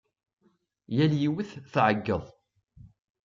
[0.95, 2.25] Yal yiwet tɛeggeḍ.